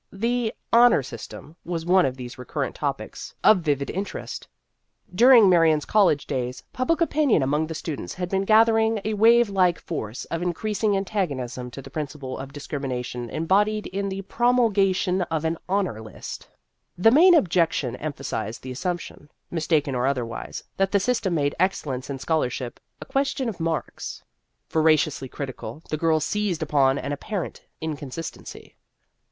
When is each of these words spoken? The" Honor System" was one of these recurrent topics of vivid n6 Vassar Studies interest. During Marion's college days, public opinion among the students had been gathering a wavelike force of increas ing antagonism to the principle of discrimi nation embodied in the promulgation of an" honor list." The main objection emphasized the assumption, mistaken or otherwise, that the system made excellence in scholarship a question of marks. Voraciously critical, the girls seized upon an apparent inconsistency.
The" 0.11 0.51
Honor 0.73 1.03
System" 1.03 1.55
was 1.73 1.85
one 1.85 2.07
of 2.07 2.17
these 2.17 2.39
recurrent 2.39 2.75
topics 2.75 3.35
of 3.43 3.59
vivid 3.59 3.89
n6 3.89 3.89
Vassar 3.89 3.93
Studies 3.93 3.97
interest. 3.99 4.47
During 5.13 5.47
Marion's 5.47 5.85
college 5.85 6.25
days, 6.25 6.63
public 6.73 7.01
opinion 7.01 7.43
among 7.43 7.67
the 7.67 7.75
students 7.75 8.15
had 8.15 8.27
been 8.27 8.43
gathering 8.43 8.99
a 9.05 9.13
wavelike 9.13 9.77
force 9.79 10.25
of 10.25 10.41
increas 10.41 10.83
ing 10.83 10.97
antagonism 10.97 11.69
to 11.69 11.83
the 11.83 11.91
principle 11.91 12.35
of 12.39 12.51
discrimi 12.51 12.87
nation 12.89 13.29
embodied 13.29 13.85
in 13.85 14.09
the 14.09 14.23
promulgation 14.23 15.21
of 15.29 15.45
an" 15.45 15.59
honor 15.69 16.01
list." 16.01 16.47
The 16.97 17.11
main 17.11 17.35
objection 17.35 17.95
emphasized 17.97 18.63
the 18.63 18.71
assumption, 18.71 19.29
mistaken 19.51 19.93
or 19.93 20.07
otherwise, 20.07 20.63
that 20.77 20.91
the 20.91 20.99
system 20.99 21.35
made 21.35 21.53
excellence 21.59 22.09
in 22.09 22.17
scholarship 22.17 22.79
a 22.99 23.05
question 23.05 23.47
of 23.47 23.59
marks. 23.59 24.23
Voraciously 24.67 25.27
critical, 25.29 25.83
the 25.91 25.95
girls 25.97 26.25
seized 26.25 26.63
upon 26.63 26.97
an 26.97 27.11
apparent 27.11 27.61
inconsistency. 27.81 28.73